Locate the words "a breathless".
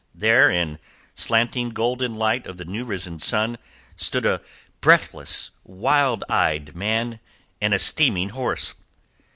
4.25-5.51